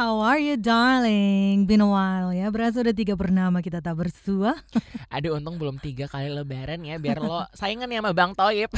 [0.00, 1.68] how are you darling?
[1.68, 4.56] Been a while ya, berasa udah tiga purnama kita tak bersua.
[5.12, 8.72] Aduh untung belum tiga kali lebaran ya Biar lo saingan ya sama Bang Toib.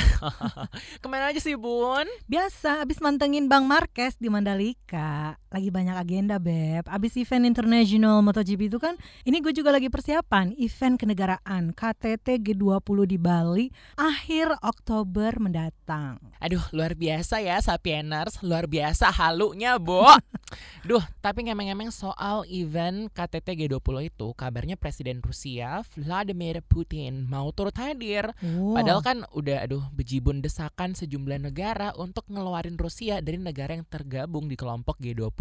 [1.03, 2.11] Ke mana aja sih bun?
[2.27, 5.39] Biasa, abis mantengin Bang Marquez di Mandalika.
[5.55, 6.91] Lagi banyak agenda Beb.
[6.91, 10.59] Abis event international MotoGP itu kan Ini gue juga lagi persiapan.
[10.59, 16.19] Event kenegaraan KTT G20 di Bali Akhir Oktober mendatang.
[16.43, 18.43] Aduh luar biasa ya Sapieners.
[18.43, 20.09] Luar biasa halunya Bo.
[20.89, 27.75] Duh tapi ngemeng-ngemeng soal event KTT G20 itu Kabarnya Presiden Rusia Vladimir Putin mau turut
[27.77, 28.79] hadir oh.
[28.79, 34.47] Padahal kan udah aduh bejibun desakan sejumlah negara untuk ngeluarin Rusia dari negara yang tergabung
[34.47, 35.35] di kelompok G20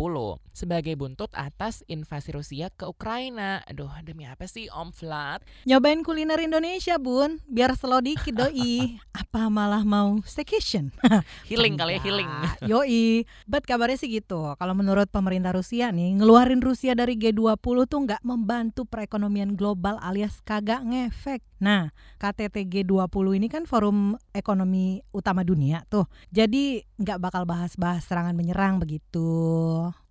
[0.52, 3.62] sebagai buntut atas invasi Rusia ke Ukraina.
[3.70, 5.45] Aduh, demi apa sih Om Vlad?
[5.70, 7.38] Nyobain kuliner Indonesia, Bun.
[7.45, 8.98] Biar slow dikit doi.
[9.22, 10.90] Apa malah mau staycation?
[11.50, 12.30] healing kali ya, healing.
[12.66, 13.23] Yoi.
[13.45, 14.58] But kabarnya sih gitu.
[14.58, 15.61] Kalau menurut pemerintah Rusia
[15.94, 21.50] nih, ngeluarin Rusia dari G20 tuh nggak membantu perekonomian global alias kagak ngefek.
[21.62, 26.09] Nah, KTT G20 ini kan forum ekonomi utama dunia tuh.
[26.34, 29.30] Jadi nggak bakal bahas-bahas serangan menyerang begitu.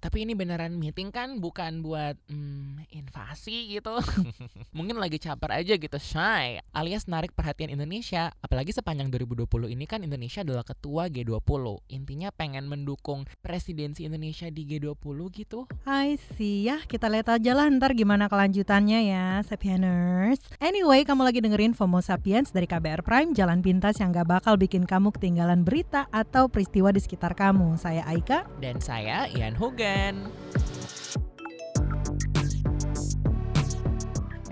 [0.00, 4.00] Tapi ini beneran meeting kan bukan buat hmm, invasi gitu.
[4.76, 6.62] Mungkin lagi caper aja gitu, shy.
[6.72, 8.32] Alias narik perhatian Indonesia.
[8.40, 11.84] Apalagi sepanjang 2020 ini kan Indonesia adalah ketua G20.
[11.92, 15.68] Intinya pengen mendukung presidensi Indonesia di G20 gitu.
[15.84, 20.40] I see ya, kita lihat aja lah ntar gimana kelanjutannya ya, Sapieners.
[20.64, 24.84] Anyway, kamu lagi dengerin FOMO Sapiens dari KBR Prime, jalan pintas yang gak bakal bikin
[24.84, 27.80] kamu ketinggalan berita atau peristiwa di sekitar kamu.
[27.80, 28.44] Saya Aika.
[28.60, 30.28] Dan saya Ian Hogan.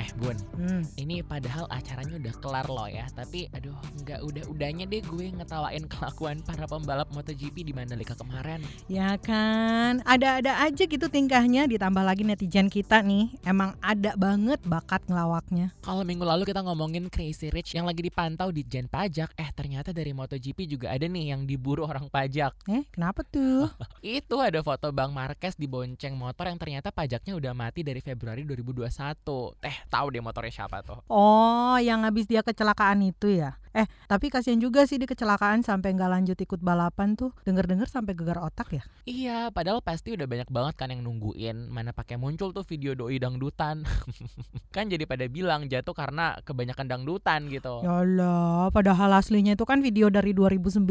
[0.00, 0.82] Eh Bun, Hmm.
[0.98, 6.42] ini padahal acaranya udah kelar loh ya Tapi aduh nggak udah-udahnya deh gue ngetawain kelakuan
[6.42, 8.58] para pembalap MotoGP di Mandalika kemarin
[8.90, 13.30] Ya kan, ada-ada aja gitu tingkahnya ditambah lagi netizen kita nih.
[13.44, 15.70] Emang ada banget bakat ngelawaknya.
[15.84, 19.92] Kalau minggu lalu kita ngomongin Crazy Rich yang lagi dipantau di Jen Pajak Eh ternyata
[19.92, 23.68] dari MotoGP juga ada nih yang diburu orang pajak Eh, kenapa tuh?
[24.02, 28.42] Itu ada foto Bang Marquez di bonceng motor yang ternyata pajaknya udah mati dari Februari
[28.42, 28.88] 2021
[29.62, 33.56] Eh tahu deh motornya siapa tuh Oh, yang habis dia kecelakaan itu ya?
[33.78, 37.30] Eh, tapi kasihan juga sih di kecelakaan sampai nggak lanjut ikut balapan tuh.
[37.46, 38.82] Dengar-dengar sampai gegar otak ya?
[39.06, 43.22] Iya, padahal pasti udah banyak banget kan yang nungguin mana pakai muncul tuh video doi
[43.22, 43.86] dangdutan.
[44.74, 47.86] kan jadi pada bilang jatuh karena kebanyakan dangdutan gitu.
[47.86, 50.82] Ya Allah, padahal aslinya itu kan video dari 2019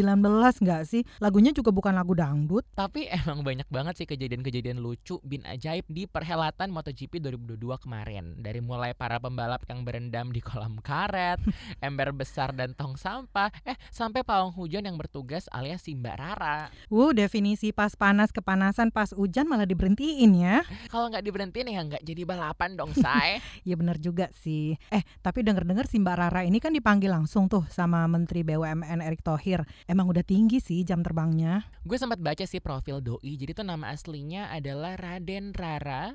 [0.64, 1.04] nggak sih?
[1.20, 2.64] Lagunya juga bukan lagu dangdut.
[2.72, 8.40] Tapi emang banyak banget sih kejadian-kejadian lucu bin ajaib di perhelatan MotoGP 2022 kemarin.
[8.40, 11.44] Dari mulai para pembalap yang berendam di kolam karet,
[11.84, 16.70] ember besar dan tong sampah, eh sampai pawang hujan yang bertugas alias si Mbak Rara.
[16.94, 20.62] Wuh, definisi pas panas kepanasan pas hujan malah diberhentiin ya.
[20.94, 23.42] Kalau nggak diberhentiin ya nggak jadi balapan dong, say.
[23.68, 24.78] Ya bener juga sih.
[24.94, 29.26] Eh, tapi denger-dengar si Mbak Rara ini kan dipanggil langsung tuh sama Menteri BUMN Erick
[29.26, 29.66] Thohir.
[29.90, 31.66] Emang udah tinggi sih jam terbangnya.
[31.82, 33.34] Gue sempat baca sih profil doi.
[33.36, 36.14] Jadi tuh nama aslinya adalah Raden Rara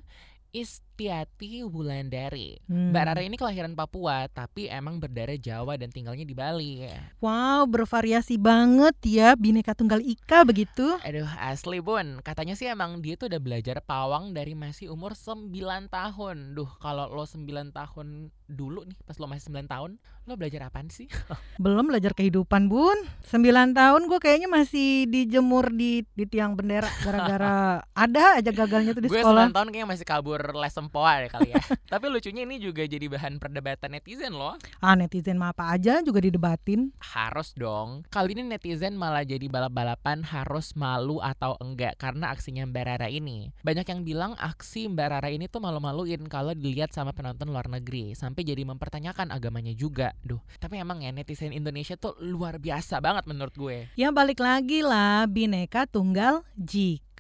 [1.03, 2.63] Istiati Wulandari.
[2.71, 2.95] Hmm.
[2.95, 6.87] Mbak Rara ini kelahiran Papua, tapi emang berdarah Jawa dan tinggalnya di Bali.
[7.19, 10.95] Wow, bervariasi banget ya bineka tunggal ika begitu.
[11.03, 12.23] Aduh, asli bun.
[12.23, 15.51] Katanya sih emang dia tuh udah belajar pawang dari masih umur 9
[15.91, 16.55] tahun.
[16.55, 19.91] Duh, kalau lo 9 tahun dulu nih, pas lo masih 9 tahun,
[20.31, 21.11] lo belajar apaan sih?
[21.65, 22.95] Belum belajar kehidupan, Bun.
[23.27, 23.43] 9
[23.75, 29.11] tahun gue kayaknya masih dijemur di di tiang bendera gara-gara ada aja gagalnya tuh di
[29.11, 29.51] Gue sekolah.
[29.51, 31.63] 9 tahun kayaknya masih kabur les sempoa deh kali ya.
[31.97, 34.61] Tapi lucunya ini juga jadi bahan perdebatan netizen loh.
[34.85, 36.93] Ah, netizen mah apa aja juga didebatin.
[37.01, 38.05] Harus dong.
[38.13, 43.57] Kali ini netizen malah jadi balap-balapan harus malu atau enggak karena aksinya Mbak Rara ini.
[43.65, 48.13] Banyak yang bilang aksi Mbak Rara ini tuh malu-maluin kalau dilihat sama penonton luar negeri.
[48.13, 50.13] Sampai jadi mempertanyakan agamanya juga.
[50.21, 53.89] Duh, tapi emang ya netizen Indonesia tuh luar biasa banget menurut gue.
[53.97, 57.12] Ya balik lagi lah, bineka tunggal jika.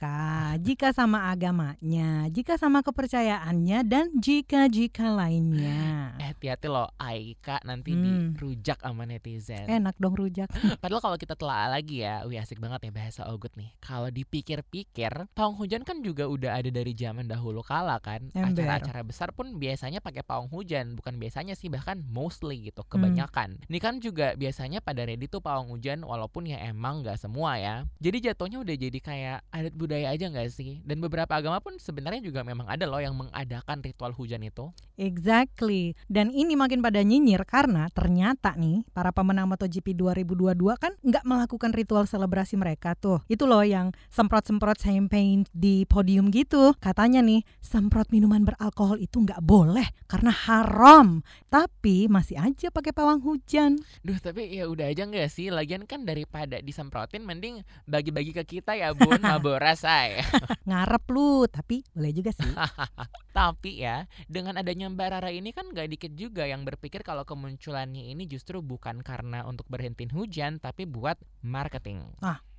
[0.58, 6.14] Jika sama agamanya, jika sama kepercayaannya, dan jika-jika lainnya.
[6.18, 8.34] Eh hati-hati loh Aika nanti Hmm.
[8.34, 9.68] dirujak sama netizen.
[9.68, 10.48] Enak dong rujak.
[10.82, 13.70] Padahal kalau kita telah lagi ya, wih asik banget ya bahasa Ogut nih.
[13.78, 18.32] Kalau dipikir-pikir, pawang hujan kan juga udah ada dari zaman dahulu kala kan.
[18.34, 23.62] Acara-acara besar pun biasanya pakai pawang hujan, bukan biasanya sih bahkan mostly gitu, kebanyakan.
[23.68, 27.84] Ini kan juga biasanya pada ready tuh pawang hujan walaupun ya emang nggak semua ya.
[28.02, 30.80] Jadi jatuhnya udah jadi kayak adat budaya budaya aja nggak sih?
[30.88, 34.72] Dan beberapa agama pun sebenarnya juga memang ada loh yang mengadakan ritual hujan itu.
[34.96, 35.92] Exactly.
[36.08, 41.76] Dan ini makin pada nyinyir karena ternyata nih para pemenang MotoGP 2022 kan nggak melakukan
[41.76, 43.20] ritual selebrasi mereka tuh.
[43.28, 46.72] Itu loh yang semprot-semprot champagne di podium gitu.
[46.80, 51.20] Katanya nih, semprot minuman beralkohol itu nggak boleh karena haram.
[51.52, 53.76] Tapi masih aja pakai pawang hujan.
[54.00, 55.52] Duh, tapi ya udah aja nggak sih?
[55.52, 59.20] Lagian kan daripada disemprotin mending bagi-bagi ke kita ya, Bun.
[59.20, 60.22] Mabora say.
[60.70, 62.54] Ngarep lu, tapi boleh juga sih.
[63.36, 68.12] Tapi ya, dengan adanya Mbak Rara ini kan gak dikit juga yang berpikir kalau kemunculannya
[68.12, 72.04] ini justru bukan karena untuk berhentiin hujan, tapi buat marketing.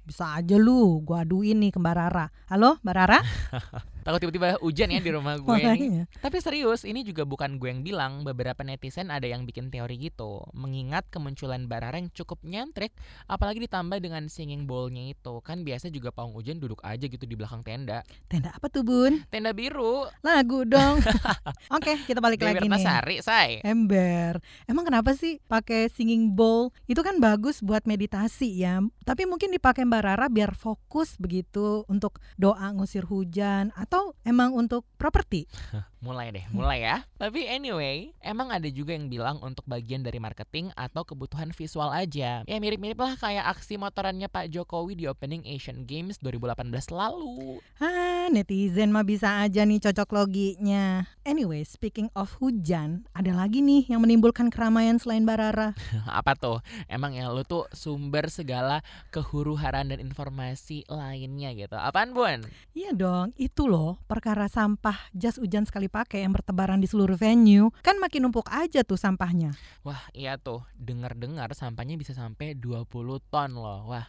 [0.03, 2.25] Bisa aja lu, gua aduin nih ke Mbak Rara.
[2.51, 3.19] Halo, Mbak Rara?
[4.03, 6.05] Takut tiba-tiba hujan ya di rumah gue nih.
[6.19, 8.27] Tapi serius, ini juga bukan gue yang bilang.
[8.27, 10.43] Beberapa netizen ada yang bikin teori gitu.
[10.51, 12.91] Mengingat kemunculan yang cukup nyentrik,
[13.31, 15.39] apalagi ditambah dengan singing bowl-nya itu.
[15.45, 18.03] Kan biasa juga pawang hujan duduk aja gitu di belakang tenda.
[18.27, 19.23] Tenda apa tuh, Bun?
[19.31, 20.03] Tenda biru.
[20.19, 20.99] Lagu dong.
[21.77, 22.71] Oke, kita balik Dewi lagi nih.
[22.75, 23.49] Ratnasari, say.
[23.63, 24.41] Ember.
[24.67, 26.75] Emang kenapa sih pakai singing bowl?
[26.89, 28.81] Itu kan bagus buat meditasi ya.
[29.05, 33.92] Tapi mungkin dipakai Mbak Rara biar fokus begitu untuk doa ngusir hujan atau
[34.25, 35.45] emang untuk properti.
[36.03, 37.07] Mulai deh, mulai ya.
[37.15, 42.43] Tapi anyway, emang ada juga yang bilang untuk bagian dari marketing atau kebutuhan visual aja.
[42.43, 47.63] Ya mirip-mirip lah kayak aksi motorannya Pak Jokowi di opening Asian Games 2018 lalu.
[47.79, 51.07] Ah, netizen mah bisa aja nih cocok loginya.
[51.23, 55.71] Anyway, speaking of hujan, ada lagi nih yang menimbulkan keramaian selain Mbak Rara.
[56.19, 56.59] Apa tuh?
[56.91, 58.83] Emang ya lu tuh sumber segala
[59.15, 61.79] kehuru-haran dan informasi lainnya gitu.
[61.79, 62.43] Apaan, Bun?
[62.75, 67.71] Iya dong, itu loh perkara sampah jas hujan sekali pakai yang bertebaran di seluruh venue.
[67.83, 69.51] Kan makin numpuk aja tuh sampahnya.
[69.83, 70.63] Wah, iya tuh.
[70.79, 72.87] Dengar-dengar sampahnya bisa sampai 20
[73.27, 73.91] ton loh.
[73.91, 74.07] Wah,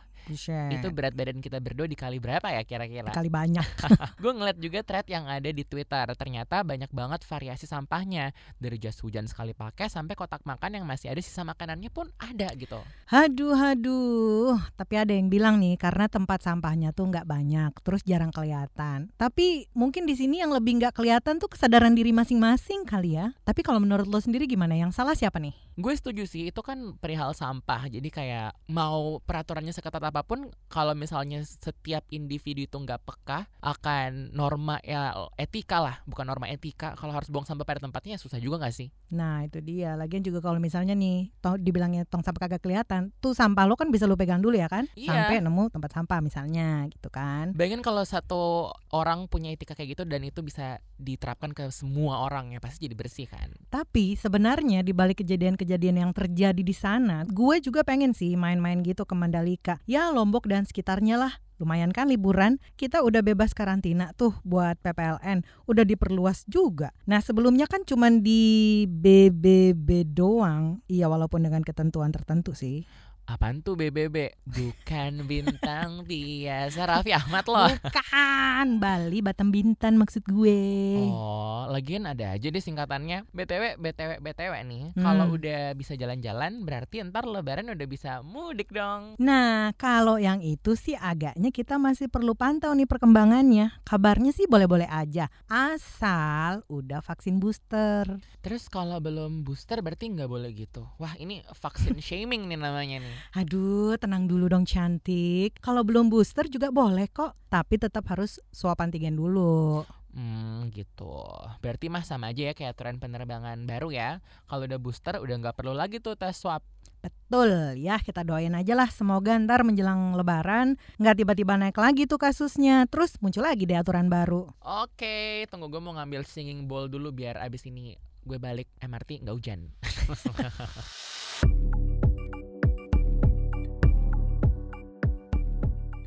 [0.73, 3.13] Itu berat badan kita berdua dikali berapa ya kira-kira?
[3.13, 3.67] kali banyak.
[4.23, 6.07] Gue ngeliat juga thread yang ada di Twitter.
[6.17, 8.33] Ternyata banyak banget variasi sampahnya.
[8.57, 12.49] Dari jas hujan sekali pakai sampai kotak makan yang masih ada sisa makanannya pun ada
[12.57, 12.81] gitu.
[13.13, 14.57] Haduh, haduh.
[14.75, 19.13] Tapi ada yang bilang nih karena tempat sampahnya tuh nggak banyak, terus jarang kelihatan.
[19.21, 23.37] Tapi mungkin di sini yang lebih nggak kelihatan tuh kesadaran diri masing-masing kali ya.
[23.45, 24.75] Tapi kalau menurut lo sendiri gimana?
[24.75, 25.55] Yang salah siapa nih?
[25.75, 27.91] Gue setuju sih, itu kan perihal sampah.
[27.91, 34.31] Jadi kayak mau peraturannya seketat apa pun, kalau misalnya setiap individu itu nggak peka akan
[34.31, 36.95] norma ya etika lah, bukan norma etika.
[36.95, 38.95] Kalau harus buang sampah pada tempatnya ya susah juga nggak sih?
[39.11, 39.99] Nah itu dia.
[39.99, 43.91] Lagian juga kalau misalnya nih, toh dibilangnya tong sampah kagak kelihatan, tuh sampah lo kan
[43.91, 44.87] bisa lo pegang dulu ya kan?
[44.95, 45.11] Iya.
[45.11, 47.51] Sampai nemu tempat sampah misalnya gitu kan.
[47.59, 52.55] Bayangin kalau satu orang punya etika kayak gitu dan itu bisa diterapkan ke semua orang
[52.55, 53.51] ya pasti jadi bersih kan.
[53.67, 59.03] Tapi sebenarnya di balik kejadian-kejadian yang terjadi di sana, gue juga pengen sih main-main gitu
[59.03, 59.83] ke Mandalika.
[59.91, 61.33] Ya Lombok dan sekitarnya lah.
[61.63, 66.91] Lumayan kan liburan, kita udah bebas karantina tuh buat PPLN, udah diperluas juga.
[67.07, 72.83] Nah sebelumnya kan cuman di BBB doang, iya walaupun dengan ketentuan tertentu sih.
[73.25, 74.37] Apaan tuh BBB?
[74.45, 77.73] Bukan bintang biasa Raffi Ahmad loh.
[77.73, 80.61] Bukan, Bali Batam Bintan maksud gue.
[81.09, 83.25] Oh, lagian ada aja deh singkatannya.
[83.33, 84.85] BTW, BTW, BTW nih.
[84.93, 85.01] Hmm.
[85.01, 89.17] Kalau udah bisa jalan-jalan, berarti ntar lebaran udah bisa mudik dong.
[89.17, 93.73] Nah, kalau yang itu sih agaknya kita masih perlu pantau nih perkembangannya.
[93.89, 98.21] Kabarnya sih boleh-boleh aja, asal udah vaksin booster.
[98.45, 100.85] Terus kalau belum booster berarti nggak boleh gitu.
[101.01, 103.14] Wah, ini vaksin shaming nih namanya nih.
[103.35, 105.59] Aduh, tenang dulu dong cantik.
[105.59, 109.83] Kalau belum booster juga boleh kok, tapi tetap harus swab antigen dulu.
[110.15, 111.27] Hmm, gitu.
[111.59, 114.11] Berarti mah sama aja ya kayak aturan penerbangan baru ya.
[114.47, 116.63] Kalau udah booster udah nggak perlu lagi tuh tes swab.
[117.05, 122.17] Betul ya, kita doain aja lah semoga ntar menjelang lebaran nggak tiba-tiba naik lagi tuh
[122.17, 122.89] kasusnya.
[122.89, 124.49] Terus muncul lagi deh aturan baru.
[124.63, 129.37] Oke, tunggu gue mau ngambil singing bowl dulu biar abis ini gue balik MRT nggak
[129.37, 129.69] hujan.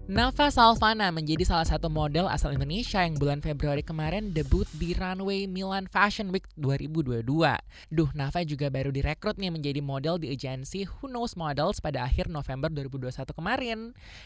[0.08, 5.52] Nafa Salvana menjadi salah satu model asal Indonesia yang bulan Februari kemarin debut di runway
[5.52, 7.28] Milan Fashion Week 2022.
[7.92, 12.32] Duh, Nafa juga baru direkrut nih menjadi model di agensi Who Knows Models pada akhir
[12.32, 13.80] November 2021 kemarin.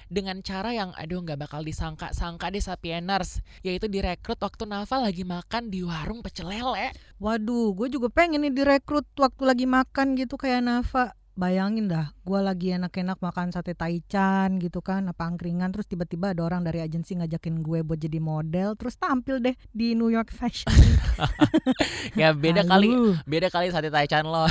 [0.05, 5.73] Dengan cara yang aduh nggak bakal disangka-sangka deh Sapieners, yaitu direkrut waktu Nafa lagi makan
[5.73, 6.93] di warung pecel lele.
[7.17, 11.17] Waduh, gue juga pengen nih direkrut waktu lagi makan gitu kayak Nafa.
[11.35, 16.43] Bayangin dah, gue lagi enak-enak makan sate taichan gitu kan, apa angkringan, terus tiba-tiba ada
[16.43, 20.71] orang dari agensi ngajakin gue buat jadi model, terus tampil deh di New York Fashion
[22.19, 23.15] ya beda kali Aduh.
[23.23, 24.47] beda kali sate taichan lo.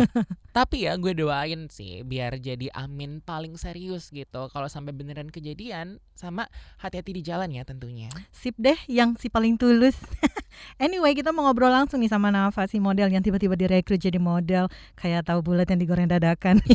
[0.56, 4.52] Tapi ya gue doain sih biar jadi amin paling serius gitu.
[4.52, 6.44] Kalau sampai beneran kejadian sama
[6.76, 8.12] hati-hati di jalan ya tentunya.
[8.28, 9.96] Sip deh yang si paling tulus.
[10.84, 14.68] anyway, kita mau ngobrol langsung nih sama Nafa si model yang tiba-tiba direkrut jadi model.
[14.92, 16.62] Kayak tahu bulat yang digoreng dadakan.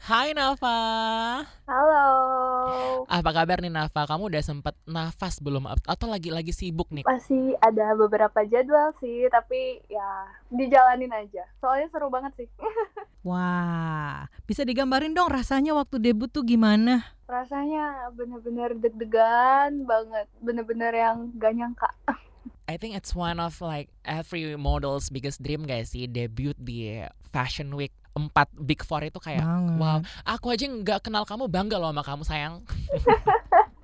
[0.00, 0.80] Hai Nafa
[1.68, 2.08] Halo.
[3.04, 7.92] apa kabar nih Nafa kamu udah sempet nafas belum atau lagi-lagi sibuk nih Masih ada
[7.92, 11.44] beberapa jadwal sih, tapi ya dijalanin aja.
[11.60, 12.48] Soalnya seru banget sih.
[13.28, 17.04] Wah, bisa digambarin dong rasanya waktu debut tuh gimana?
[17.28, 20.26] Rasanya bener-bener deg-degan banget.
[20.40, 21.92] Bener-bener yang gak nyangka.
[22.64, 27.04] I think it's one of like every model's biggest dream guys sih debut di
[27.34, 27.92] Fashion Week
[28.28, 29.78] 4 Big Four itu kayak Banget.
[29.80, 29.98] wow
[30.28, 32.54] aku aja nggak kenal kamu bangga loh sama kamu sayang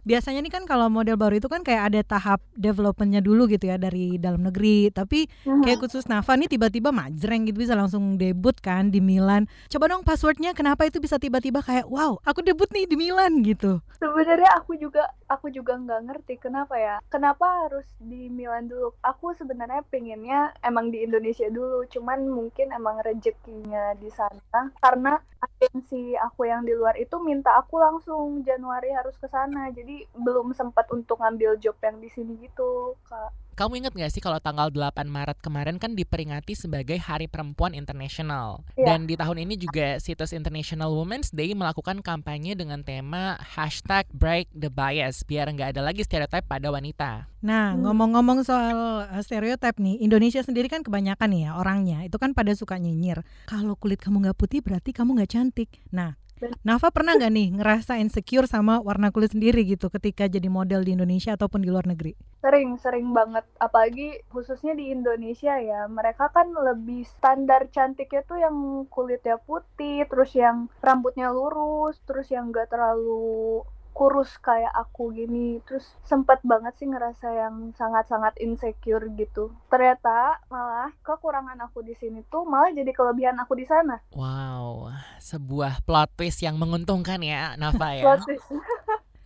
[0.07, 3.75] Biasanya nih kan kalau model baru itu kan kayak ada tahap developmentnya dulu gitu ya
[3.75, 4.87] dari dalam negeri.
[4.95, 9.51] Tapi kayak khusus Nafa nih tiba-tiba majreng gitu bisa langsung debut kan di Milan.
[9.67, 13.83] Coba dong passwordnya kenapa itu bisa tiba-tiba kayak wow aku debut nih di Milan gitu.
[13.99, 16.97] Sebenarnya aku juga aku juga nggak ngerti kenapa ya.
[17.11, 18.95] Kenapa harus di Milan dulu?
[19.03, 21.87] Aku sebenarnya pengennya emang di Indonesia dulu.
[21.91, 24.71] Cuman mungkin emang rezekinya di sana.
[24.79, 29.69] Karena agensi aku yang di luar itu minta aku langsung Januari harus ke sana.
[29.75, 33.47] Jadi belum sempat untuk ngambil job yang di sini gitu, Kak.
[33.57, 38.61] Kamu inget gak sih kalau tanggal 8 Maret kemarin kan diperingati sebagai Hari Perempuan Internasional.
[38.77, 38.93] Iya.
[38.93, 44.53] Dan di tahun ini juga situs International Women's Day melakukan kampanye dengan tema hashtag Break
[44.53, 47.31] the Bias biar nggak ada lagi stereotip pada wanita.
[47.41, 47.87] Nah, Hmm.
[47.87, 52.53] ngomong-ngomong soal uh, stereotip nih, Indonesia sendiri kan kebanyakan nih ya orangnya itu kan pada
[52.53, 53.23] suka nyinyir.
[53.47, 55.71] Kalau kulit kamu nggak putih berarti kamu nggak cantik.
[55.95, 60.85] Nah, Nafa pernah nggak nih ngerasa insecure sama warna kulit sendiri gitu ketika jadi model
[60.85, 62.13] di Indonesia ataupun di luar negeri?
[62.45, 63.49] Sering, sering banget.
[63.57, 65.89] Apalagi khususnya di Indonesia ya.
[65.89, 72.53] Mereka kan lebih standar cantiknya tuh yang kulitnya putih, terus yang rambutnya lurus, terus yang
[72.53, 73.65] gak terlalu
[73.97, 75.65] kurus kayak aku gini.
[75.65, 79.57] Terus sempet banget sih ngerasa yang sangat-sangat insecure gitu.
[79.73, 84.05] Ternyata malah kekurangan aku di sini tuh malah jadi kelebihan aku di sana.
[84.13, 88.05] Wow, sebuah plot twist yang menguntungkan ya Nafa ya.
[88.05, 88.47] Plot twist.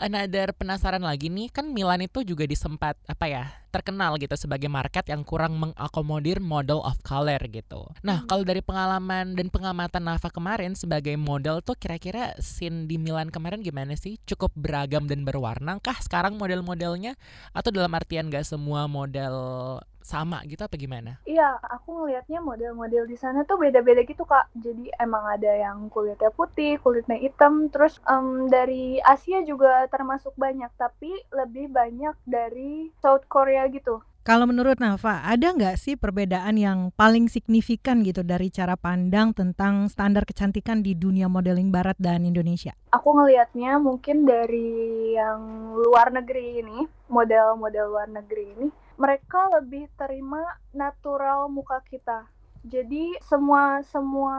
[0.01, 5.07] Another penasaran lagi nih, kan Milan itu juga disempat apa ya terkenal gitu sebagai market
[5.07, 7.87] yang kurang mengakomodir model of color gitu.
[8.03, 8.29] Nah Hmm.
[8.29, 13.63] kalau dari pengalaman dan pengamatan Nafa kemarin sebagai model tuh kira-kira scene di Milan kemarin
[13.63, 14.19] gimana sih?
[14.27, 17.15] Cukup beragam dan berwarna kah sekarang model-modelnya?
[17.55, 21.21] Atau dalam artian gak semua model sama gitu apa gimana?
[21.29, 24.49] Iya, aku ngelihatnya model-model di sana tuh beda-beda gitu kak.
[24.57, 30.73] Jadi emang ada yang kulitnya putih, kulitnya hitam, terus em, dari Asia juga termasuk banyak,
[30.81, 34.01] tapi lebih banyak dari South Korea gitu.
[34.21, 39.89] Kalau menurut Nafa, ada nggak sih perbedaan yang paling signifikan gitu dari cara pandang tentang
[39.89, 42.77] standar kecantikan di dunia modeling Barat dan Indonesia?
[42.93, 48.69] Aku ngelihatnya mungkin dari yang luar negeri ini, model-model luar negeri ini,
[49.01, 50.45] mereka lebih terima
[50.77, 52.29] natural muka kita.
[52.61, 54.37] Jadi semua semua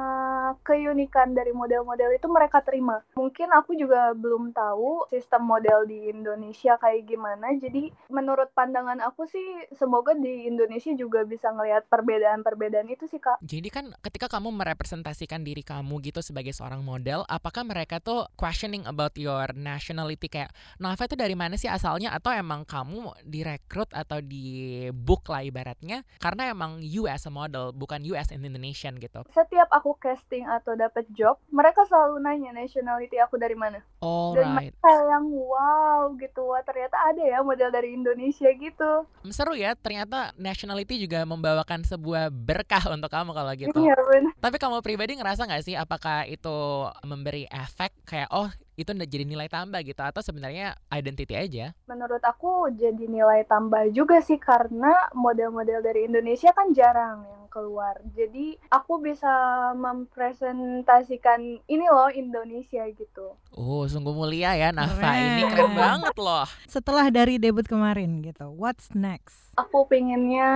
[0.62, 3.02] keunikan dari model-model itu mereka terima.
[3.18, 7.58] Mungkin aku juga belum tahu sistem model di Indonesia kayak gimana.
[7.58, 13.42] Jadi menurut pandangan aku sih semoga di Indonesia juga bisa ngelihat perbedaan-perbedaan itu sih Kak.
[13.42, 18.86] Jadi kan ketika kamu merepresentasikan diri kamu gitu sebagai seorang model, apakah mereka tuh questioning
[18.86, 24.22] about your nationality kayak Nafa itu dari mana sih asalnya atau emang kamu direkrut atau
[24.22, 29.24] di book lah ibaratnya karena emang you as model bukan you as an Indonesian gitu.
[29.32, 33.80] Setiap aku casting atau dapat job, mereka selalu nanya nationality aku dari mana.
[34.02, 34.74] Dan Alright.
[34.82, 40.34] kayak yang wow gitu wah ternyata ada ya model dari Indonesia gitu Seru ya, ternyata
[40.42, 43.78] nationality juga membawakan sebuah berkah untuk kamu kalau gitu.
[43.82, 43.96] iya
[44.42, 48.50] Tapi kamu pribadi ngerasa nggak sih apakah itu memberi efek kayak oh
[48.80, 51.66] itu udah jadi nilai tambah gitu atau sebenarnya identity aja?
[51.86, 58.00] menurut aku jadi nilai tambah juga sih karena model-model dari Indonesia kan jarang yang keluar
[58.16, 59.28] jadi aku bisa
[59.76, 65.12] mempresentasikan ini loh Indonesia gitu Oh, sungguh mulia ya Nafa.
[65.12, 66.48] Ini keren banget loh.
[66.72, 69.52] Setelah dari debut kemarin gitu, what's next?
[69.60, 70.50] aku pengennya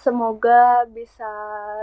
[0.00, 1.28] semoga bisa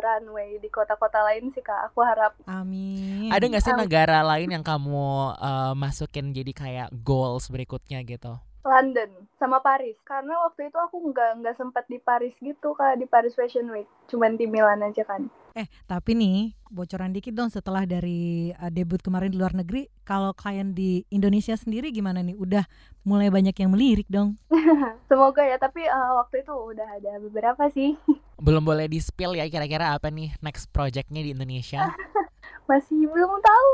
[0.01, 3.29] runway di kota-kota lain sih kak aku harap Amin.
[3.29, 5.37] Ada nggak sih negara lain yang kamu
[5.71, 8.39] eh, masukin jadi kayak goals berikutnya gitu?
[8.67, 9.09] London
[9.39, 13.31] sama Paris karena waktu itu aku nggak nggak sempat di Paris gitu kak di Paris
[13.31, 18.53] Fashion Week cuman di Milan aja kan Eh, tapi nih bocoran dikit dong setelah dari
[18.61, 22.37] uh, debut kemarin di luar negeri, kalau klien di Indonesia sendiri gimana nih?
[22.37, 22.61] Udah
[23.01, 24.37] mulai banyak yang melirik dong.
[25.09, 27.97] semoga ya tapi uh, waktu itu udah ada beberapa sih
[28.37, 31.89] Belum boleh di spill ya kira-kira apa nih next projectnya di Indonesia.
[32.67, 33.69] masih belum tahu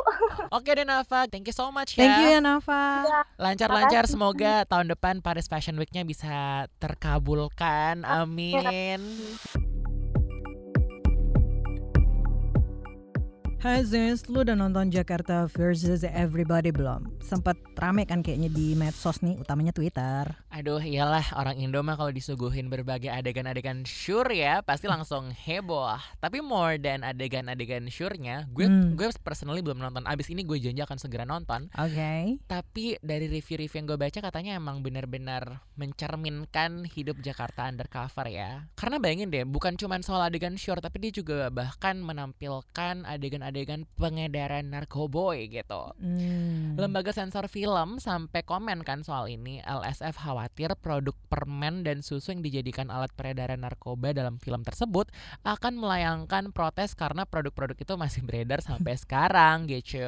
[0.53, 2.05] Oke deh Nafa, thank you so much ya.
[2.05, 3.03] Thank you ya Nafa.
[3.41, 8.05] Lancar-lancar semoga tahun depan Paris Fashion Week-nya bisa terkabulkan.
[8.05, 9.01] Amin.
[13.63, 17.07] Hai Zins, lu udah nonton Jakarta versus Everybody belum?
[17.23, 20.35] Sempet rame kan kayaknya di medsos nih, utamanya Twitter.
[20.51, 25.95] Aduh, iyalah orang Indo mah kalau disuguhin berbagai adegan-adegan syur ya pasti langsung heboh.
[26.19, 28.99] Tapi more than adegan-adegan syurnya, gue Hmm.
[28.99, 30.03] gue personally belum nonton.
[30.11, 31.71] Abis ini gue janji akan segera nonton.
[31.79, 32.43] Oke.
[32.43, 38.67] Tapi dari review-review yang gue baca katanya emang benar-benar mencerminkan hidup Jakarta undercover ya.
[38.75, 43.51] Karena bayangin deh, bukan cuma soal adegan syur, tapi dia juga bahkan menampilkan adegan-adegan
[43.95, 45.93] pengedaran narkoboy gitu.
[46.01, 46.73] Hmm.
[46.75, 49.61] Lembaga sensor film sampai komen kan soal ini.
[49.61, 55.13] LSF khawatir produk permen dan susu yang dijadikan alat peredaran narkoba dalam film tersebut
[55.45, 60.07] akan melayangkan protes karena produk-produk itu masih beredar sampai sekarang gitu.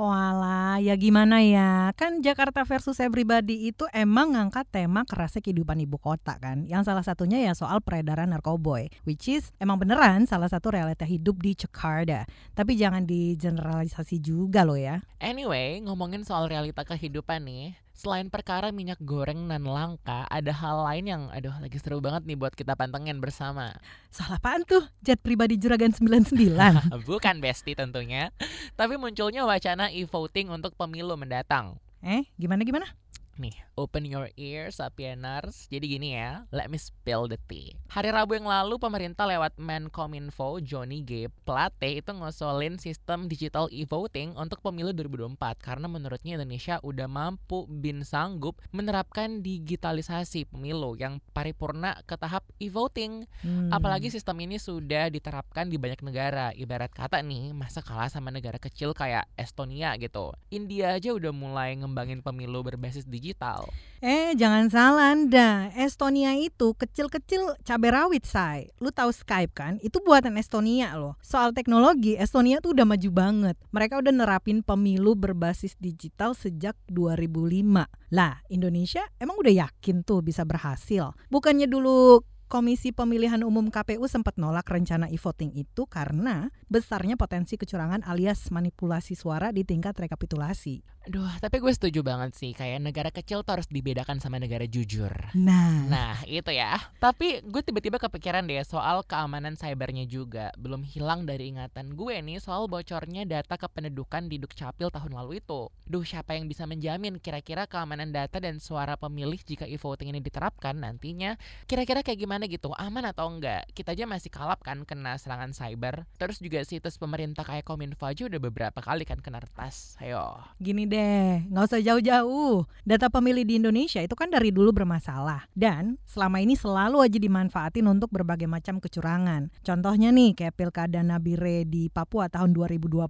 [0.00, 1.94] Walah, ya gimana ya?
[1.94, 6.64] Kan Jakarta versus Everybody itu emang ngangkat tema kerasnya kehidupan ibu kota kan.
[6.66, 11.38] Yang salah satunya ya soal peredaran narkoboy, which is emang beneran salah satu realita hidup
[11.40, 12.24] di Jakarta.
[12.56, 15.04] Tapi jangan digeneralisasi juga loh ya.
[15.20, 21.04] Anyway, ngomongin soal realita kehidupan nih, selain perkara minyak goreng nan langka, ada hal lain
[21.04, 23.76] yang aduh lagi seru banget nih buat kita pantengin bersama.
[24.08, 24.80] Soal apaan tuh?
[25.04, 26.32] Jet pribadi Juragan 99.
[27.08, 28.32] Bukan Besti tentunya,
[28.80, 31.76] tapi munculnya wacana e-voting untuk pemilu mendatang.
[32.00, 32.88] eh, gimana gimana?
[33.36, 35.64] Nih, open your ears, Sapieners.
[35.72, 37.72] Jadi gini ya, let me spill the tea.
[37.88, 41.32] Hari Rabu yang lalu, pemerintah lewat Menkominfo, Johnny G.
[41.48, 48.04] Plate itu ngosolin sistem digital e-voting untuk pemilu 2024 karena menurutnya Indonesia udah mampu bin
[48.04, 53.24] sanggup menerapkan digitalisasi pemilu yang paripurna ke tahap e-voting.
[53.40, 53.72] Hmm.
[53.72, 56.52] Apalagi sistem ini sudah diterapkan di banyak negara.
[56.52, 60.36] Ibarat kata nih, masa kalah sama negara kecil kayak Estonia gitu.
[60.50, 63.69] India aja udah mulai ngembangin pemilu berbasis digital.
[64.00, 65.68] Eh, jangan salah Anda.
[65.76, 68.72] Estonia itu kecil-kecil cabai rawit, say.
[68.80, 69.76] Lu tahu Skype kan?
[69.84, 71.20] Itu buatan Estonia loh.
[71.20, 73.60] Soal teknologi, Estonia tuh udah maju banget.
[73.68, 77.92] Mereka udah nerapin pemilu berbasis digital sejak 2005.
[78.08, 81.12] Lah, Indonesia emang udah yakin tuh bisa berhasil.
[81.28, 88.02] Bukannya dulu Komisi Pemilihan Umum KPU sempat nolak rencana e-voting itu karena besarnya potensi kecurangan
[88.02, 90.82] alias manipulasi suara di tingkat rekapitulasi.
[91.08, 92.52] Aduh, tapi gue setuju banget sih.
[92.52, 95.08] Kayak negara kecil tuh harus dibedakan sama negara jujur.
[95.32, 96.76] Nah, Nah, itu ya.
[97.00, 100.52] Tapi gue tiba-tiba kepikiran deh soal keamanan cybernya juga.
[100.60, 105.72] Belum hilang dari ingatan gue nih soal bocornya data kependudukan di Dukcapil tahun lalu itu.
[105.88, 110.76] Duh, siapa yang bisa menjamin kira-kira keamanan data dan suara pemilih jika e-voting ini diterapkan
[110.76, 111.40] nantinya?
[111.64, 112.72] Kira-kira kayak gimana gitu?
[112.78, 113.68] Aman atau enggak?
[113.74, 116.08] Kita aja masih kalap kan kena serangan cyber.
[116.16, 119.98] Terus juga situs pemerintah kayak Kominfo aja udah beberapa kali kan kena retas.
[120.00, 120.40] Ayo.
[120.62, 122.64] Gini deh, nggak usah jauh-jauh.
[122.86, 125.50] Data pemilih di Indonesia itu kan dari dulu bermasalah.
[125.52, 129.50] Dan selama ini selalu aja dimanfaatin untuk berbagai macam kecurangan.
[129.66, 133.00] Contohnya nih, kayak Pilkada Nabire di Papua tahun 2020,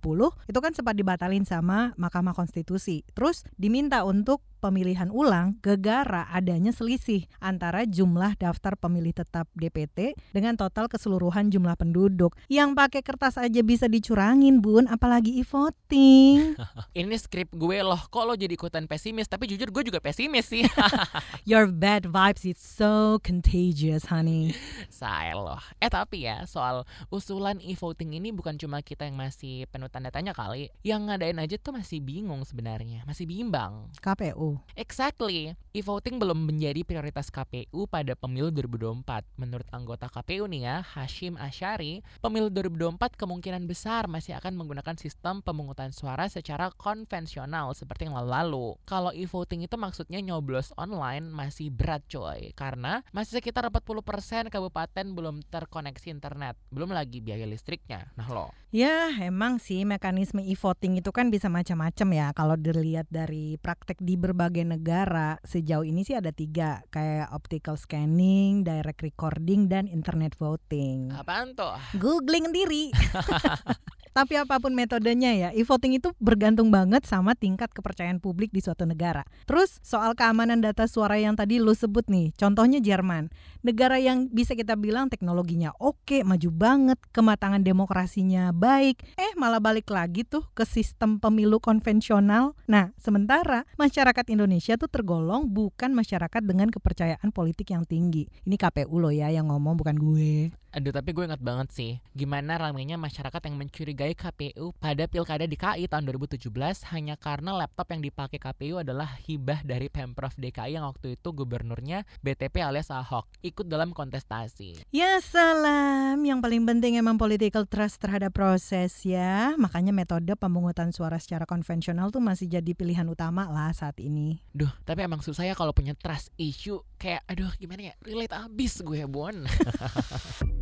[0.48, 3.02] itu kan sempat dibatalin sama Mahkamah Konstitusi.
[3.12, 10.56] Terus diminta untuk pemilihan ulang gegara adanya selisih antara jumlah daftar pemilih tetap DPT dengan
[10.56, 12.32] total keseluruhan jumlah penduduk.
[12.48, 16.56] Yang pakai kertas aja bisa dicurangin, Bun, apalagi e-voting.
[16.98, 19.28] Ini skrip gue loh, kok lo jadi ikutan pesimis?
[19.28, 20.64] Tapi jujur gue juga pesimis sih.
[21.50, 24.56] Your bad vibes is so contagious, honey.
[24.88, 25.60] Say loh.
[25.76, 30.32] Eh tapi ya soal usulan e-voting ini bukan cuma kita yang masih penuh tanda tanya
[30.32, 30.72] kali.
[30.80, 33.92] Yang ngadain aja tuh masih bingung sebenarnya, masih bimbang.
[34.00, 34.56] KPU.
[34.78, 35.52] Exactly.
[35.76, 39.09] E-voting belum menjadi prioritas KPU pada pemilu 2024.
[39.34, 45.42] Menurut anggota KPU nih ya, Hashim Asyari, pemilu 2024 kemungkinan besar masih akan menggunakan sistem
[45.42, 48.78] pemungutan suara secara konvensional seperti yang lalu-lalu.
[48.86, 55.42] Kalau e-voting itu maksudnya nyoblos online masih berat coy, karena masih sekitar 40% kabupaten belum
[55.50, 58.14] terkoneksi internet, belum lagi biaya listriknya.
[58.14, 62.26] Nah lo, Ya, emang sih mekanisme e-voting itu kan bisa macam-macam ya.
[62.30, 66.86] Kalau dilihat dari praktek di berbagai negara, sejauh ini sih ada tiga.
[66.94, 71.12] Kayak optical scanning, direct recording, dan internet voting.
[71.12, 71.76] apaan tuh?
[71.96, 72.92] Googling sendiri.
[74.10, 78.82] Tapi apa pun metodenya ya, e-voting itu bergantung banget sama tingkat kepercayaan publik di suatu
[78.82, 79.22] negara.
[79.46, 83.30] Terus soal keamanan data suara yang tadi lu sebut nih, contohnya Jerman.
[83.62, 89.86] Negara yang bisa kita bilang teknologinya oke, maju banget, kematangan demokrasinya baik, eh malah balik
[89.94, 92.58] lagi tuh ke sistem pemilu konvensional.
[92.66, 98.26] Nah, sementara masyarakat Indonesia tuh tergolong bukan masyarakat dengan kepercayaan politik yang tinggi.
[98.42, 100.50] Ini KPU loh ya yang ngomong bukan gue.
[100.70, 105.90] Aduh tapi gue ingat banget sih Gimana ramainya masyarakat yang mencurigai KPU pada pilkada DKI
[105.90, 106.46] tahun 2017
[106.94, 112.06] Hanya karena laptop yang dipakai KPU adalah hibah dari Pemprov DKI yang waktu itu gubernurnya
[112.22, 114.84] BTP alias Ahok Ikut dalam kontestasi.
[114.94, 119.56] Ya salam, yang paling penting emang political trust terhadap proses ya.
[119.56, 124.44] Makanya metode pemungutan suara secara konvensional tuh masih jadi pilihan utama lah saat ini.
[124.52, 126.78] Duh tapi emang susah ya kalau punya trust issue.
[127.00, 127.94] Kayak aduh gimana ya?
[128.04, 129.32] Relate abis gue Bon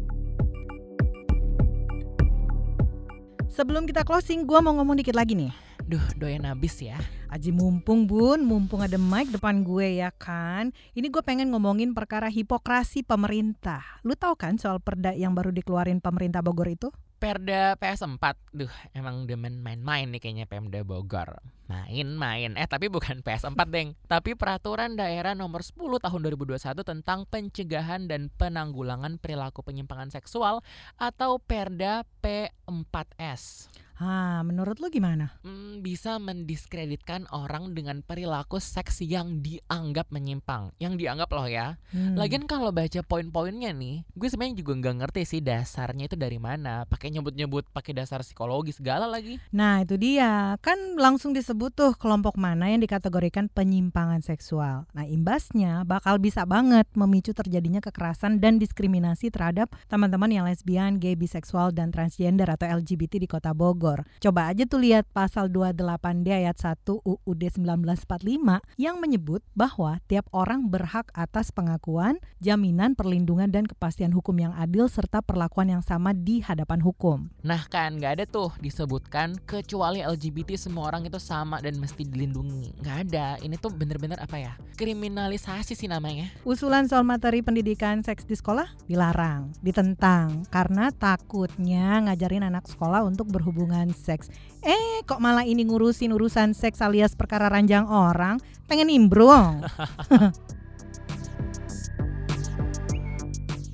[3.59, 5.51] Sebelum kita closing, gue mau ngomong dikit lagi nih.
[5.83, 6.95] Duh, doyan abis ya.
[7.27, 10.71] Aji mumpung bun, mumpung ada mic depan gue ya kan.
[10.95, 13.83] Ini gue pengen ngomongin perkara hipokrasi pemerintah.
[14.07, 16.95] Lu tahu kan soal perda yang baru dikeluarin pemerintah Bogor itu?
[17.19, 18.23] Perda PS4,
[18.55, 21.43] duh emang demen main-main nih kayaknya Pemda Bogor.
[21.67, 28.07] Main-main, eh tapi bukan PS4 deng, tapi Peraturan Daerah Nomor 10 Tahun 2021 tentang Pencegahan
[28.07, 30.63] dan Penanggulangan Perilaku Penyimpangan Seksual
[30.95, 33.67] atau Perda P4S.
[33.99, 35.43] Ah, menurut lu gimana?
[35.79, 41.79] Bisa mendiskreditkan orang dengan perilaku seks yang dianggap menyimpang, yang dianggap loh ya.
[41.95, 42.19] Hmm.
[42.19, 46.85] Lagian kalau baca poin-poinnya nih, gue sebenarnya juga nggak ngerti sih dasarnya itu dari mana.
[46.85, 49.39] Pakai nyebut-nyebut pakai dasar psikologi segala lagi.
[49.55, 54.91] Nah itu dia, kan langsung disebut tuh kelompok mana yang dikategorikan penyimpangan seksual.
[54.93, 61.15] Nah imbasnya bakal bisa banget memicu terjadinya kekerasan dan diskriminasi terhadap teman-teman yang lesbian, gay,
[61.15, 64.05] biseksual, dan transgender atau LGBT di kota Bogor.
[64.19, 70.69] Coba aja tuh lihat pasal 28D ayat 1 UUD 1945 yang menyebut bahwa tiap orang
[70.69, 76.41] berhak atas pengakuan, jaminan, perlindungan, dan kepastian hukum yang adil serta perlakuan yang sama di
[76.45, 77.29] hadapan hukum.
[77.43, 82.81] Nah kan nggak ada tuh disebutkan kecuali LGBT semua orang itu sama dan mesti dilindungi.
[82.85, 83.27] Nggak ada.
[83.43, 84.53] Ini tuh bener-bener apa ya?
[84.79, 86.31] Kriminalisasi sih namanya.
[86.45, 93.29] Usulan soal materi pendidikan seks di sekolah dilarang, ditentang karena takutnya ngajarin anak sekolah untuk
[93.31, 94.31] berhubungan seks.
[94.63, 98.39] Eh, kok malah ini ngurusin urusan seks alias perkara ranjang orang?
[98.71, 99.67] Pengen nimbrung.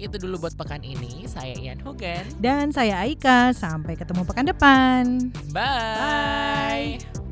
[0.01, 1.29] Itu dulu buat pekan ini.
[1.29, 2.25] Saya Ian Hogan.
[2.41, 5.29] Dan saya Aika, sampai ketemu pekan depan.
[5.53, 6.97] Bye.
[6.97, 7.24] Bye.